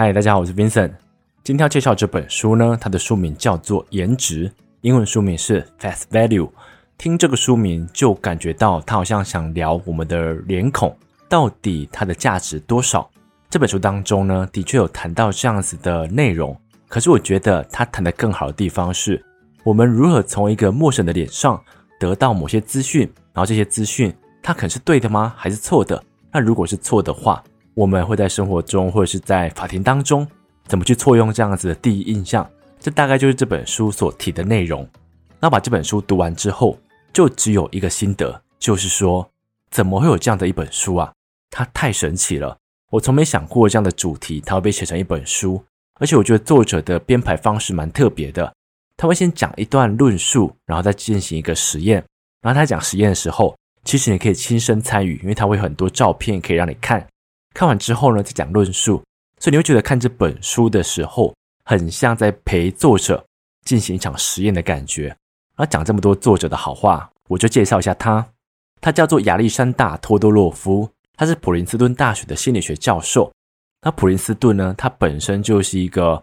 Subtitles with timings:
[0.00, 0.92] 嗨，大家好，我是 Vincent。
[1.42, 4.48] 今天要介绍这本书呢，它的书名叫做《颜值》，
[4.82, 6.48] 英文书名是 Face Value。
[6.96, 10.96] 听这个书名就感觉到他好像想聊我们的脸孔
[11.28, 13.10] 到底它的价值多少。
[13.50, 16.56] 这本书当中呢，的确有谈到这样子的内容。
[16.86, 19.20] 可是我觉得他谈的更好的地方是，
[19.64, 21.60] 我们如何从一个陌生的脸上
[21.98, 23.00] 得到某些资讯，
[23.32, 25.34] 然后这些资讯它可能是对的吗？
[25.36, 26.00] 还是错的？
[26.30, 27.42] 那如果是错的话，
[27.78, 30.26] 我们会在生活中或者是在法庭当中
[30.66, 32.44] 怎么去错用这样子的第一印象？
[32.80, 34.84] 这大概就是这本书所提的内容。
[35.38, 36.76] 那把这本书读完之后，
[37.12, 39.24] 就只有一个心得，就是说，
[39.70, 41.12] 怎么会有这样的一本书啊？
[41.50, 42.56] 它太神奇了！
[42.90, 45.62] 我从没想过这样的主题它会被写成一本书，
[46.00, 48.52] 而且我觉得作者的编排方式蛮特别的。
[48.96, 52.04] 他会先讲一段论述，然后再进行一个实验。
[52.42, 57.06] 然后他讲实验的时候，其实你可以亲身参与，因为他会有很多照片可以让你看。
[57.58, 59.02] 看完之后呢，再讲论述，
[59.40, 63.26] 所以你会觉得看这本书的时候，很像在陪作者
[63.64, 65.12] 进行一场实验的感觉。
[65.56, 68.24] 而讲这么多作者的好话，我就介绍一下他。
[68.80, 73.28] 他叫做亚历山大·托多洛夫，他是普林斯顿大学的心理学教授。
[73.82, 76.22] 那普林斯顿呢，它本身就是一个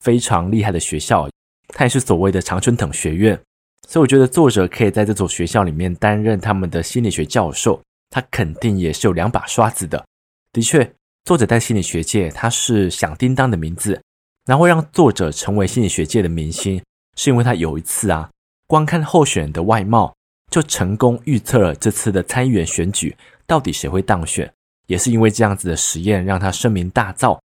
[0.00, 1.30] 非常厉害的学校，
[1.68, 3.40] 它也是所谓的常春藤学院。
[3.88, 10.04] 所以我觉得作者可以在这所学校里面担任他们的心理学教授，他肯定也是有两把刷子的。
[10.52, 13.98] 的确，作者在心理学界他是响叮当的名字，
[14.44, 16.82] 然后让作者成为心理学界的明星，
[17.16, 18.30] 是因为他有一次啊，
[18.66, 20.14] 光看候选人的外貌，
[20.50, 24.52] 就成功预测了这次的参议员选举到底谁会当选，
[24.88, 27.38] 也是因为这样子的实验让他声名大噪。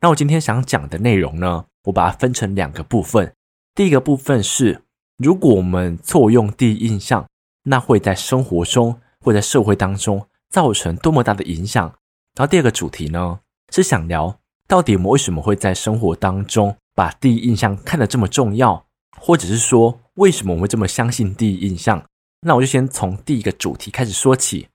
[0.00, 3.30] 那我今天想讲的内容呢，我把它分成两个部分。
[3.74, 4.80] 第一个部分是，
[5.18, 7.26] 如果我们错用第一印象，
[7.64, 11.94] 那会在生活中或在社会当中造成多么大的影响。
[12.34, 13.38] 然后第二个主题呢，
[13.70, 18.86] 是想聊到底我们为什么会在生活当中把第一印象看得这么重要，
[19.20, 22.04] 或者是说为什么我们会这么相信第一印象？
[22.40, 24.68] 那我就先从第一个主题开始说起。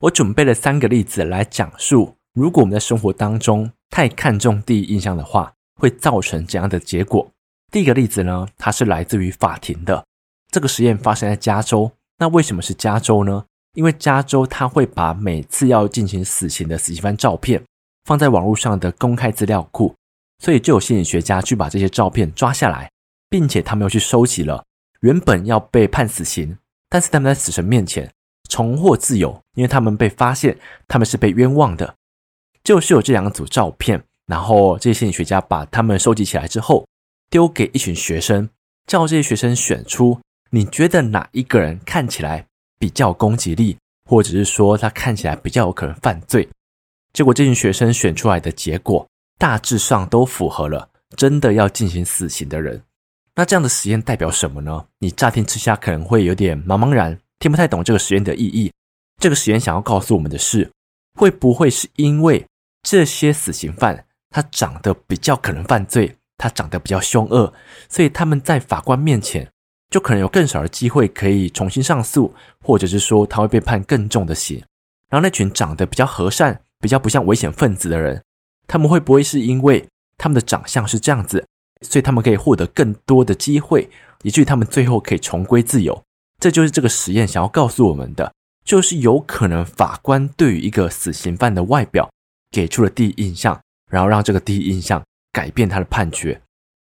[0.00, 7.30] 我准备了三个例子来讲述，如果我们在生活当中太看重第一印象的话，会造成怎样的结果？
[7.72, 10.04] 第一个例子呢，它是来自于法庭的。
[10.50, 11.90] 这个实验发生在加州。
[12.18, 13.46] 那为什么是加州呢？
[13.76, 17.62] 因为加州他会把每次要进行死刑的死刑犯照片
[18.06, 19.94] 放在网络上的公开资料库，
[20.42, 22.90] 所以就有心理学家去把这些照片抓下来，
[23.28, 24.64] 并且他们又去收集了
[25.00, 26.56] 原本要被判死刑，
[26.88, 28.10] 但是他们在死神面前
[28.48, 30.56] 重获自由，因为他们被发现
[30.88, 31.94] 他们是被冤枉的，
[32.64, 36.86] 就是有这两组照片，然后这些心理学家把他们收集起来之后，
[37.28, 38.48] 丢给一群学生，
[38.86, 40.18] 叫这些学生选出
[40.50, 42.46] 你觉得哪一个人看起来
[42.78, 43.76] 比较攻击力，
[44.08, 46.48] 或者是说他看起来比较有可能犯罪，
[47.12, 49.06] 结果这群学生选出来的结果
[49.38, 52.82] 大致上都符合了真的要进行死刑的人。
[53.34, 54.86] 那这样的实验代表什么呢？
[54.98, 58.72] 你乍听之下可能会有点茫茫然，听不太懂这个实验的意义。
[59.20, 60.70] 这个实验想要告诉我们的是，
[61.18, 62.44] 会不会是因为
[62.82, 67.52] 这些死刑犯他长得比较可能犯罪，他长得比较凶恶，
[67.88, 69.46] 所以他们在法官面前，
[69.88, 74.62] 就可能有更少的机会可以重新上诉，或者是说他会被判更重的刑。
[75.08, 78.20] 然后那群长得比较和善、比较不像危险分子的人，
[78.66, 79.86] 他们会不会是因为
[80.18, 81.46] 他们的长相是这样子，
[81.82, 83.88] 所以他们可以获得更多的机会，
[84.22, 86.02] 以至于他们最后可以重归自由？
[86.40, 88.32] 这就是这个实验想要告诉我们的，
[88.64, 92.10] 就是有可能法官对于一个死刑犯的外表
[92.50, 95.00] 给出了第一印象，然后让这个第一印象
[95.32, 96.42] 改变他的判决。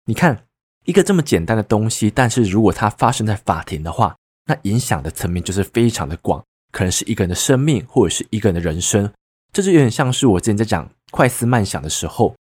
[0.06, 0.44] 你看。
[0.90, 4.16] 一个这么简单的东西，但是如果它发生在法庭的话，
[4.48, 9.08] 那影响的层面就是非常的广，可能是一个人的生命，或者是一个人的人生。
[9.54, 12.36] 这就有点像是我之前在讲快思慢想的时候，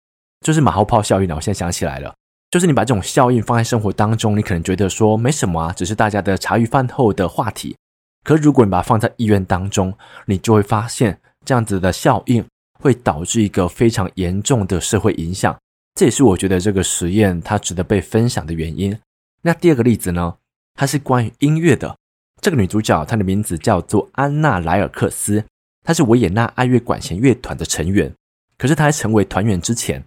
[0.42, 1.34] 就是马后炮效应了。
[1.34, 2.14] 我现在想起来了，
[2.48, 7.76] 就是你把这种效应放在生活当中，你可能觉得说没什么啊，只是大家的茶余饭后的话题。
[8.22, 9.92] 可如果你把它放在医院当中，
[10.26, 12.46] 你就会发现这样子的效应
[12.78, 15.56] 会导致一个非常严重的社会影响。
[15.96, 18.96] 这也是我觉得这个实验它值得被分享的原因。
[19.40, 20.36] 那第二个例子呢，
[20.74, 21.96] 它是关于音乐的。
[22.42, 25.42] 这个女主角她的名字叫做安娜莱尔克斯，
[25.82, 28.12] 她是维也纳爱乐管弦乐团的成员。
[28.58, 30.04] 可是她在成为团员之前，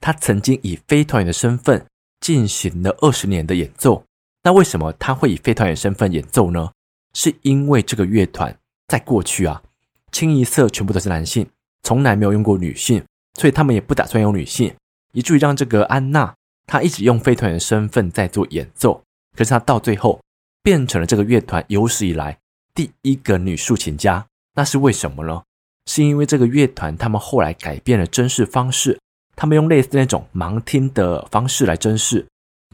[0.00, 1.84] 她曾经以非团员的身份
[2.20, 4.04] 进行了二十年的演奏。
[4.44, 6.70] 那为什么她会以非团员身份演奏呢？
[7.14, 8.56] 是因为这个乐团
[8.86, 9.60] 在过去啊，
[10.12, 11.44] 清一色全部都是男性，
[11.82, 13.02] 从来没有用过女性，
[13.36, 14.72] 所以他们也不打算用女性。
[15.12, 16.34] 以至于让这个安娜，
[16.66, 19.02] 她一直用飞团员身份在做演奏，
[19.36, 20.20] 可是她到最后
[20.62, 22.38] 变成了这个乐团有史以来
[22.74, 24.26] 第一个女竖琴家。
[24.54, 25.42] 那是为什么呢？
[25.86, 28.98] 是因为这个乐团他们后来改变了甄试方式，
[29.34, 32.26] 他们用类似那种盲听的方式来甄试。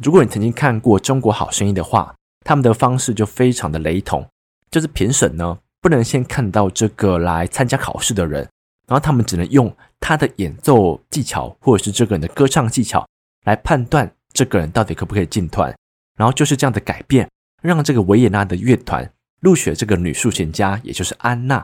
[0.02, 2.14] 如果你曾经看过《中国好声音》的话，
[2.44, 4.28] 他们的方式就非常的雷同，
[4.70, 8.42] 就是评审呢不能先看到这个来参加考试的人，
[8.86, 13.06] 然后他们只能用他的演奏技巧或者是这个人的歌唱技巧
[13.44, 15.74] 来判断这个人到底可不可以进团。
[16.16, 17.30] 然后就是这样的改变，
[17.62, 19.08] 让这个维也纳的乐团
[19.40, 21.54] 录取这个女竖琴家，也就是安娜。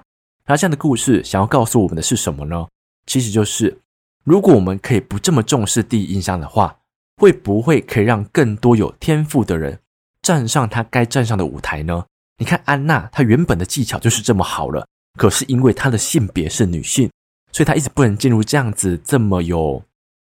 [0.44, 2.68] 然后这样的故事想要告诉我们的是什么呢？
[3.06, 3.80] 其实就是，
[4.22, 6.78] 如果我们可以不这么重视第一印象的话，
[7.16, 9.80] 会不会可以让更多有天赋的人
[10.22, 12.04] 站上他该站上的舞台呢？
[12.38, 14.86] 你看安娜，她原本的技巧就是这么好了，
[15.18, 17.10] 可是因为她的性别是女性，
[17.54, 19.80] 所以他一直不能进入这样子这么有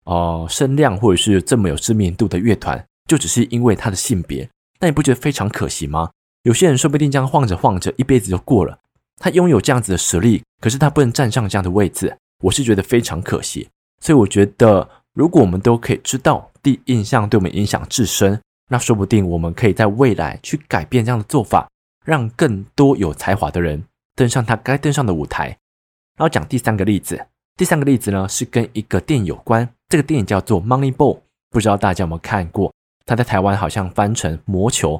[0.05, 4.49] 呃声量或者是这么有知名度的乐团，就只是因为他的性别。
[4.79, 6.09] 那你不觉得非常可惜吗？
[6.45, 8.79] 有些人说不定这样晃着晃着，一辈子就过了。
[9.19, 13.69] 他拥有这样子的实力，可是他不能站上这样的位置，我是觉得非常可惜。
[14.01, 21.67] 所以我觉得，如果我们都可以知道第一印象对我们影响至深，那说不定我们可以在未来去改变这样的做法，
[22.05, 23.83] 让更多有才华的人
[24.15, 25.57] 登上他该登上的舞台。
[26.17, 27.27] 然后讲第三个例子，
[27.57, 31.17] 第三个例子呢是跟一个电影有关，这个电影叫做《Moneyball》，
[31.51, 32.73] 不知道大家有没有看过？
[33.05, 34.97] 它在台湾好像翻成《魔球》，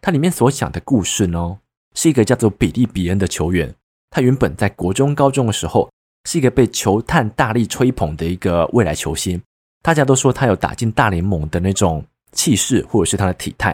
[0.00, 1.58] 它里面所讲的故事呢，
[1.94, 3.74] 是一个叫做比利·比恩的球员，
[4.10, 5.90] 他原本在国中、高中的时候
[6.28, 9.40] 是一个被球探大力吹捧的一个未来球星，
[9.82, 13.72] 大家都说他有打进大联盟的那种气势，或者是他的体态，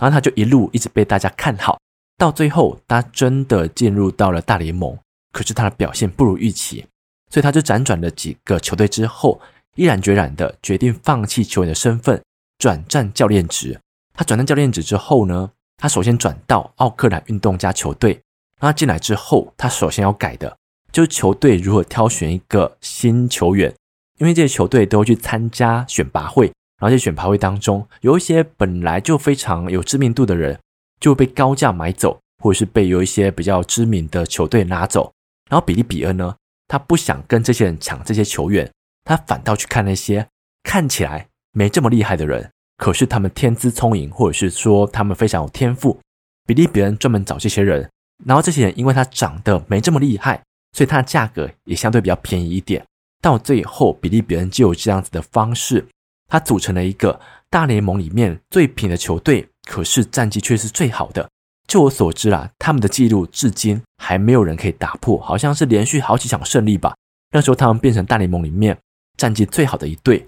[0.00, 1.78] 然后他就一路一直被大家看好，
[2.16, 4.96] 到最后他真的进入到了大联盟，
[5.36, 6.86] 可是他的表现不如预期，
[7.30, 9.38] 所以他就辗转了几个球队之后，
[9.74, 12.22] 毅然决然的决定放弃球员的身份，
[12.58, 13.78] 转战教练职。
[14.14, 18.18] 他转战教练职之后呢，他首先转到奥克兰运动家球队，
[18.62, 20.56] 那进来之后，他首先要改的
[20.90, 23.74] 就是球队如何挑选一个新球员，
[24.18, 26.46] 因为这些球队都会去参加选拔会，
[26.80, 30.58] 然后在选拔会当中有一些本来就非常有知名度的人，
[30.98, 35.12] 就会被高价买走，或者是被有一些比较知名的球队拿走。
[35.48, 36.34] 然后比利比恩呢，
[36.68, 38.70] 他不想跟这些人抢这些球员，
[39.04, 40.26] 他反倒去看那些
[40.62, 42.50] 看起来没这么厉害的人。
[42.76, 45.98] 可是他们天资聪颖，或者是说他们非常有天赋，
[46.46, 47.90] 比利别人专门找这些人，
[48.24, 52.84] 然后这些人因为他长得没这么厉害，所以他的价格也相对比较便宜一点。
[53.22, 55.86] 到最后，比利别人就有这样子的方式，
[56.28, 61.26] 他组成了一个大联盟里面最平的球队，可是战绩却是最好的。
[61.66, 66.94] 就我所知啦，他们的记录至今还没有人可以打破，好像是连续好几场胜利吧。
[67.30, 68.78] 那时候他们变成大联盟里面
[69.16, 70.18] 战绩最好的一队。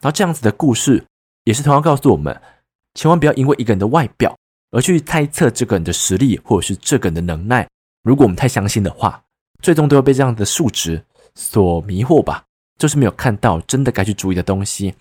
[0.00, 1.04] 然后这样子的故事。
[1.44, 2.38] 也是同样告诉我们，
[2.94, 4.36] 千万不要因为一个人的外表
[4.72, 7.66] 而去猜测这个人的实力或者是这个人的能耐。
[8.02, 9.20] 如果我们太相信的话，
[9.62, 11.02] 最终都会被这样的数值
[11.34, 12.44] 所迷惑吧。
[12.78, 14.94] 就是没有看到真的该去注意的东西。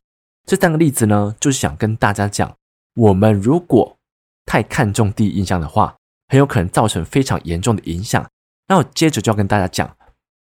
[0.47, 2.55] 这三个例子呢，就是想跟大家讲，
[2.95, 3.97] 我们如果
[4.49, 5.95] 太看重第一印象的话，
[6.29, 8.27] 很有可能造成非常严重的影响。
[8.67, 9.95] 那我接着就要跟大家讲，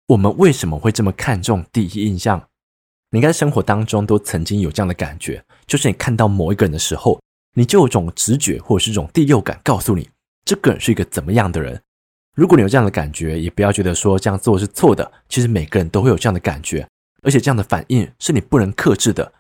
[0.09, 2.39] 我们为什么会这么看重第一印象。
[3.11, 7.19] 你应该在生活当中都曾经有这样的感觉，就是你看到某一个人的时候，
[7.55, 10.11] 你就有种直觉或者是一种第六感告诉你，
[10.45, 11.81] 这个人是一个怎么样的人。
[12.35, 15.11] 如果你有这样的感觉，也不要觉得说这样做是错的。
[15.27, 16.87] 其实每个人都会有这样的感觉，
[17.23, 19.33] 而且这样的反应是你不能克制的。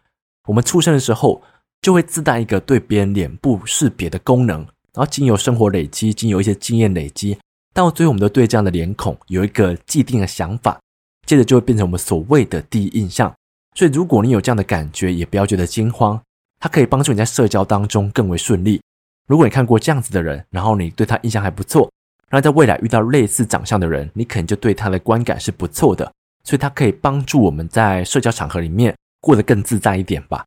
[0.47, 1.43] 我们出生的时候
[1.83, 4.61] 就会自带一个对别人脸部识别的功能，
[4.93, 7.39] 然后经由生活累积，经由一些经验累积，
[7.73, 10.81] 到最后我们都对这样的脸孔有一个既定的想法，
[11.27, 13.33] 接着就会变成我们所谓的第一印象。
[13.75, 16.21] 所以，如果你有这样的感觉，也不要觉得惊慌，
[16.59, 18.81] 它可以帮助你在社交当中更为顺利。
[19.29, 21.91] 如果你看过这样子的人，然后你对他印象还不错，
[22.31, 26.11] 然后在未来遇到类似长相的人，你可能就对他的观感是不错的。
[26.43, 30.45] 所以，它可以帮助我们在社交场合里面过得更自在一点吧。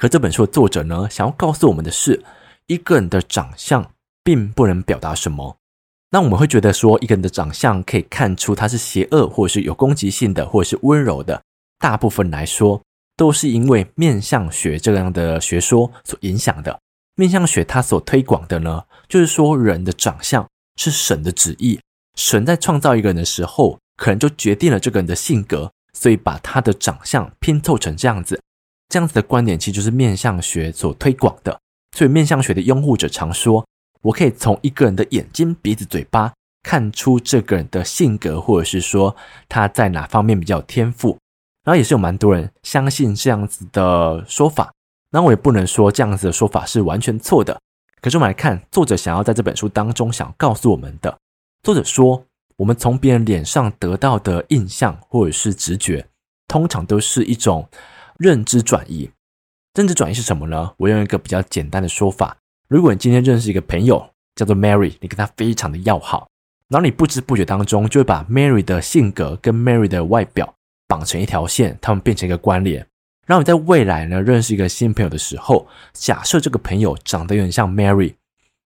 [0.00, 2.24] 可这本书的作者呢，想要告诉我们的是，
[2.68, 3.92] 一个人的长相
[4.24, 5.58] 并不能表达什么。
[6.10, 11.42] 那我们会觉得说，一个人的长相可以看出他是邪恶，或者是有攻击性的，或者是温柔的。
[11.78, 12.80] 大部分来说，
[13.14, 16.80] 都是因为面相学这样的学说所影响的。
[17.16, 21.78] 面相学它所推广的呢，就是说人的长相是神的旨意，
[22.14, 28.40] 神在创造一个人的时候，可能就决定了这个人的性格，所以把他的长相拼凑成这样子。
[28.90, 31.58] 这样子的观点其实就是面相学所推广的。
[31.96, 33.64] 所以面相学的拥护者常说，
[34.02, 36.32] 我可以从一个人的眼睛、鼻子、嘴巴
[36.62, 39.16] 看出这个人的性格，或者是说
[39.48, 41.16] 他在哪方面比较有天赋。
[41.62, 44.72] 然后也是有蛮多人相信这样子的说法，
[45.10, 47.60] 那我也不能说这样子的说法是完全错的。
[48.00, 51.18] 可是我们来看作者想要在这本书当中想告诉我们的，
[51.62, 52.24] 作者说，
[52.56, 56.06] 我们从别人脸上得到的印象或者是直觉，
[56.48, 57.68] 通常都是一种
[58.20, 59.10] 认知转移。
[59.72, 60.74] 认知转移是什么呢？
[60.76, 62.36] 我用一个比较简单的说法：
[62.68, 66.28] 如果你今天认识一个朋友叫做 Mary，你跟他非常的要好，
[66.68, 70.54] 然后你不知不觉当中就会把 Mary 的性格跟 Mary 的外表
[70.86, 72.86] 绑成一条线，他们变成一个关联。
[73.26, 78.12] 然后你在未来呢认识一个新朋友的时候，假设这个朋友长得有点像 Mary，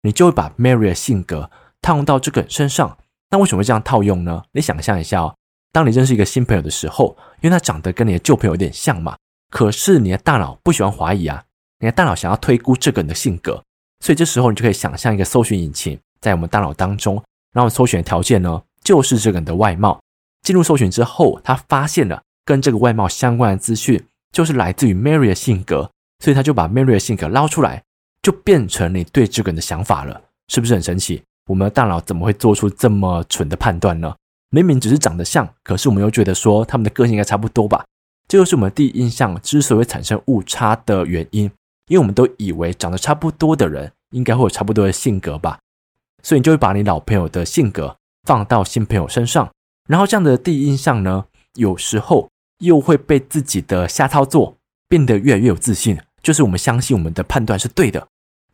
[0.02, 1.50] 你就会把 Mary 的性格
[1.82, 2.98] 套用到这个人身上。
[3.30, 4.44] 那为什么会这样套用呢？
[4.52, 5.34] 你想象一下哦，
[5.72, 9.16] 当你认识一个新朋友的时候，因为他长得跟你的旧朋友有点像嘛，
[9.50, 11.44] 可是你的大脑不喜欢怀疑啊，
[11.80, 13.64] 你的大脑想要推估这个人的性格，
[14.00, 17.24] 所以这时候你就可以想象一个搜寻引擎在我们大脑当中，
[17.54, 20.00] 然后搜寻的条件呢就是这个人的外貌。
[20.44, 24.04] 进入搜寻之后，他发现了跟这个外貌相关的资讯。
[24.34, 25.90] 就是来自于 Mary 的性格，
[26.20, 27.82] 所以他就把 Mary 的性格捞出来，
[28.22, 31.24] 就变成你对这个人的想法了，是不是很神奇？
[31.50, 34.14] 我们的大脑怎么会做出这么蠢的判断呢？
[34.50, 37.84] 明明只是长得像，可是我们又觉得说他们的个性应该差不多吧？
[38.28, 41.44] 这就是我们第一印象之所以会产生误差的原因，
[41.88, 45.60] 因为我们都以为长得差不多的人应该会有差不多的性格吧，
[46.24, 49.52] 所以你就会把你老朋友的性格放到新朋友身上，
[49.88, 52.30] 然后这样的第一印象呢，有时候。
[52.62, 54.58] 又会被自己的瞎操作
[54.90, 58.08] 变得越来越有自信，就是我们相信我们的判断是对的。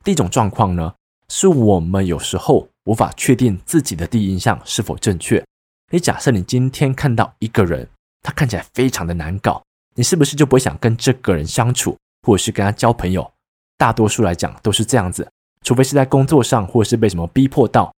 [0.04, 0.94] 第一种状况呢，
[1.30, 5.42] 是我们有时候无法确定自己的第一印象是否正确。
[5.90, 7.88] 你假设你今天看到一个人，
[8.24, 9.62] 他看起来非常的难搞，
[9.96, 13.30] 你是不是就不会想跟这个人相处，或者是跟他交朋友？
[13.78, 15.30] 大多数来讲都是这样子，
[15.62, 17.94] 除非是在工作上，或者是被什么逼迫到。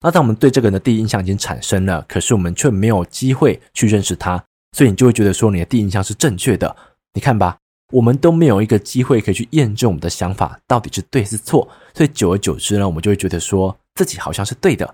[0.00, 4.42] 那当我们对这个人的第一印象已经产生了，可是我们却没有机会去认识他。
[4.76, 6.76] 所以你就会觉得说你的第一印象是正确的，
[7.14, 7.56] 你看吧，
[7.92, 14.84] 我们都没有一个机会可以去验证我们的想法到底是对是错，所以久而久之呢，我们就会觉得说自己好像是对的。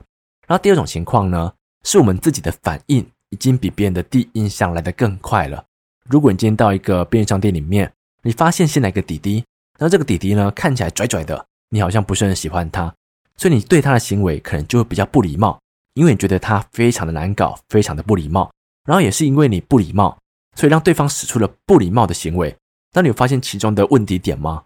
[0.47, 5.65] 然后第二种情况呢，是我们自己的反应已经比别人的第一印象来得更快了。
[6.09, 7.91] 如果你今天到一个便利商店里面，
[8.23, 9.45] 你发现新来一个弟弟，
[9.79, 12.93] 然后这个弟弟呢看起来拽拽的，你好像不是很喜欢他，
[13.37, 15.59] 所以你对他的行为可能就会比较不礼貌，
[15.95, 18.51] 因为你觉得他非常的难搞，非常的不礼貌。
[18.85, 20.19] 然后也是因为你不礼貌，
[20.57, 22.55] 所以让对方使出了不礼貌的行为。
[22.93, 24.65] 那你有发现其中的问题点吗？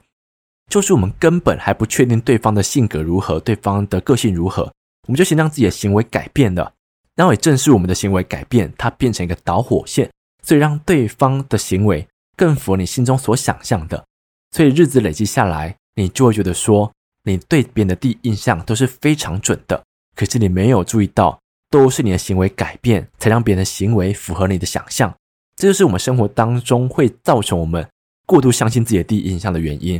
[0.71, 4.62] 就是我们根本还不确定对方的性格如何，对方的个性如何，
[5.06, 6.73] 我们就先让自己的行为改变了。
[7.16, 10.11] 然后也正是我们的行为改变，它变成一个导火线，
[10.42, 12.06] 所以让对方的行为
[12.37, 14.04] 更符合你心中所想象的。
[14.52, 16.92] 所以日子累积下来，你就会觉得说，
[17.25, 19.83] 你对别人的第一印象都是非常准的。
[20.16, 21.38] 可是你没有注意到。
[21.71, 25.12] 都是你的行为改变，才让别人的行为符合你的想象。
[25.56, 27.85] 这就是我们生活当中会造成我们
[28.26, 29.94] 过度相信自己的第一印象的原因。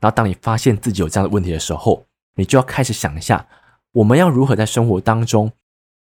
[0.00, 2.04] 然后，当你发现自己有这样的问题的时候，
[2.34, 3.46] 你就要开始想一下，
[3.92, 5.50] 我们要如何在生活当中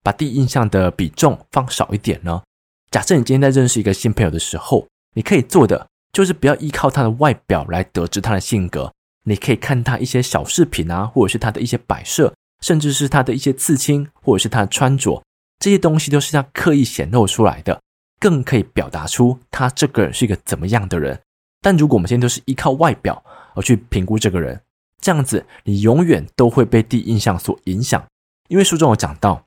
[0.03, 2.41] 把第一印象的比重放少一点呢？
[2.89, 8.91] 假设你今天在认识一个新朋友的时候，你可以做的就是不要依靠他的外表来得知他的性格。
[9.23, 12.33] 你可以看他一些小饰品啊，或者是他的一些摆设。
[12.61, 15.23] 甚至是他的一些刺青，或者是他的穿着，
[15.57, 17.81] 这些东西都是他刻意显露出来的，
[18.19, 21.19] 更可以表达出他这个人是一个怎么样的人。
[21.59, 23.23] 但如果我们现在都是依靠外表
[23.55, 24.61] 而去评估这个人，
[24.99, 28.05] 这样子你永远都会被第一印象所影响。
[28.47, 29.43] 因为书中有讲到，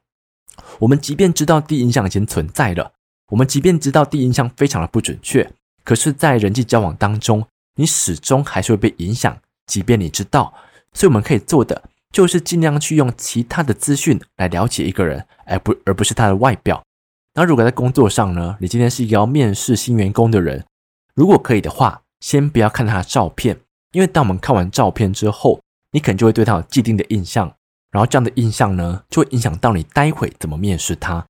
[0.79, 2.93] 我们即便知道第一印象已经存在了，
[3.31, 5.51] 我们即便知道第一印象非常的不准确，
[5.85, 7.47] 可是，在人际交往当中，
[7.77, 10.55] 你始终还是会被影响，即便你知道。
[10.93, 11.83] 所以我们可以做的。
[12.13, 16.81] 就是尽量去用其他的资讯来了解一个人，而不而不是他的外表。
[17.35, 18.57] 那如果在工作上呢？
[18.61, 20.65] 你今天是一个要面试新员工的人，
[21.17, 23.59] 如果可以的话，先不要看他的照片，
[23.91, 27.53] 因为当我们看完照片之后，你可能就会对他有既定的印象，
[27.95, 31.25] 然后这样的印象呢，就会影响到你待会怎么面试他。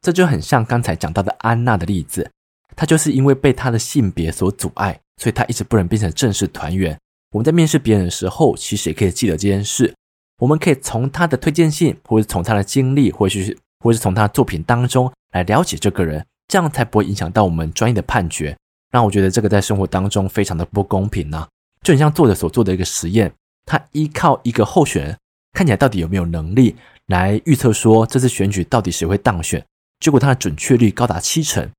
[0.00, 2.30] 这就很像刚才讲到的安娜的例子，
[2.76, 6.96] 她就是因为被她的性别所阻碍，所以她一直不能变成正式团员。
[7.32, 9.92] 我们在面试别人的时候，其实也可以记得这件事。
[10.38, 18.56] 我们可以从他的推荐信，或者从他的经历，或许是，或是从他的作品当中来了解这个人，这样才不会影响到我们专业的判决。
[18.92, 21.48] 让我觉得这个在生活当中非常的不公平呢、
[21.82, 23.32] 就很像作者所做的一个实验，
[23.66, 25.18] 他依靠一个候选人
[25.54, 29.64] 看起来到底有没有能力来预测说这次选举到底谁会当选，
[30.00, 31.70] 结果它的准确率高达七成。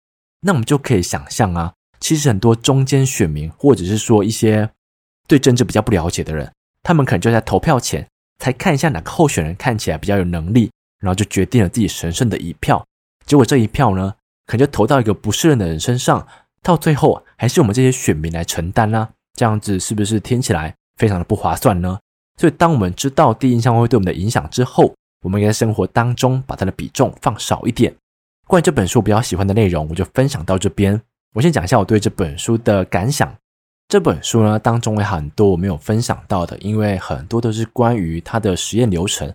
[0.41, 4.67] 那我们就可以想象啊，其实很多中间选民，或者是说一些
[5.27, 6.51] 对政治比较不了解的人，
[6.81, 8.07] 他们可能就在投票前。
[8.37, 12.85] 才看一下哪个候选人看起来比较有能力，然后就决定了自己神圣的一票。
[13.25, 14.13] 结果这一票呢，
[14.45, 16.27] 可能就投到一个不适任的人身上，
[16.61, 19.09] 到最后还是我们这些选民来承担啦。
[19.35, 21.97] 这样子是不是听起来非常的不划算呢？
[22.37, 27.93] 所以，当我们知道第一印象会对我们的影响之后，我们应该在生活当中把它的比重放少一点。
[28.47, 31.01] 关于这本书比较喜欢的内容，我就分享到这边。
[31.33, 33.33] 我先讲一下我对这本书的感想。
[33.87, 39.31] 这本书呢，当中有很多我没有分享到的，因为很多都是关于它的实验流程。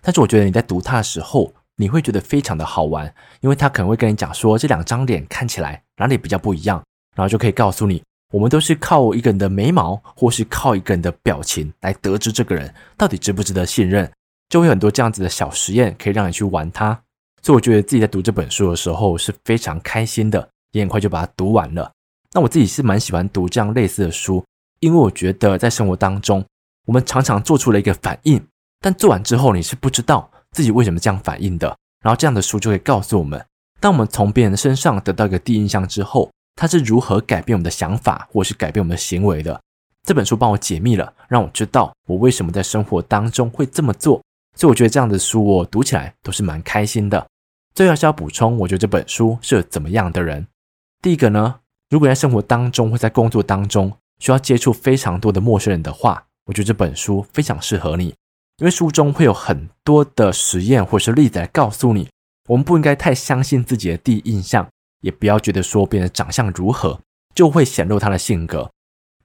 [0.00, 6.82] 但是我觉得你在读它的时候，你会觉得非常的好玩，因为它可能会跟你讲说，这两张脸看起来哪里比较不一样，
[7.16, 8.02] 然后就可以告诉你，
[8.34, 14.10] 我们都是靠一个人的眉毛，或是靠一个人的表情来得知这个人到底值不值得信任。
[14.48, 17.00] 就会有很多这样子的小实验，可以让你去玩它。
[17.42, 21.88] 所以我觉得自己在读这本书的时候是非常开心的，也很快就把它读完了。
[22.32, 24.44] 那我自己是蛮喜欢读这样类似的书，
[24.80, 26.44] 因为我觉得在生活当中，
[26.86, 28.44] 我们常常做出了一个反应，
[28.80, 31.68] 但做完之后你是不知道自己为什么这样反应的。
[32.02, 33.46] 然后这样的书就会告诉我们，
[33.78, 39.60] 当我们从别人身上得到一个第一印象之后，他是如何改变我们的想法，或是改变我们的行为的。
[40.04, 44.22] 这本书帮我解密了，让我知道我为什么在生活当中会这么做。
[44.56, 47.26] 所以我觉得这样的书我读起来都是蛮开心的。
[47.74, 50.46] 最后是要补充，我觉得这本书是怎么样的人？
[51.02, 51.56] 第一个呢？
[51.90, 58.06] 如果在生活当中或在工作当中需要接触非常多的陌生人的话，我觉得这本书非常适合你，
[58.58, 62.08] 因为书中会有很多的实验或是例子来告诉你，
[62.48, 64.68] 我们不应该太相信自己的第一印象，
[65.04, 66.98] 也不要觉得说别人长相如何
[67.34, 68.60] 就会显露他的性格。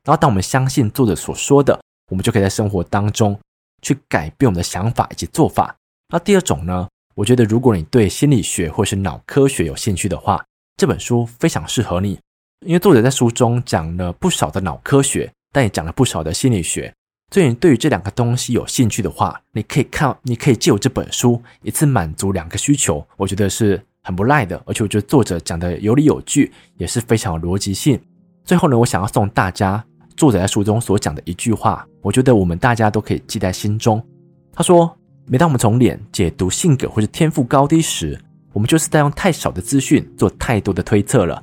[0.03, 1.79] 然后，当我们相信作者所说的，
[2.11, 3.39] 我们就可以在生活当中
[3.81, 5.73] 去改变我们的想法以及做法。
[6.09, 6.87] 那第二种呢？
[7.15, 10.43] 我觉得如果你对心理学或是脑科学有兴趣的话，
[10.75, 12.19] 这本书非常适合你。
[12.65, 16.93] 因为作者在书中讲了不少的脑科学，但也讲了不少的心理学，
[17.31, 27.99] 所以你对于这两个东西有兴趣的话，你可以看，你可以借由这本书一次满足两个需求，我觉得是很不赖的，而且我觉得作者讲的有理有据，也是非常有逻辑性。
[28.43, 29.83] 最后呢，我想要送大家
[30.15, 34.03] 作者在书中所讲的一句话，我觉得我们大家都可以记在心中。
[34.51, 34.91] 他说
[35.27, 38.19] ：“每当我们从脸解读性格或是天赋高低时，
[38.51, 41.41] 我们就是在用太少的资讯做太多的推测了。”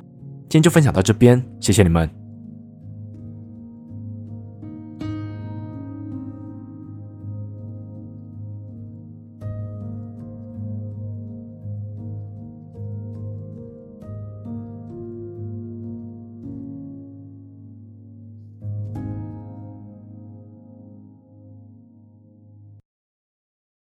[0.49, 2.26] 今天就分享到这边，谢谢你们。